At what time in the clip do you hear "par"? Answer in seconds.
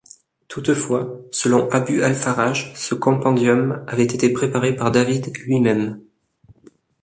4.75-4.89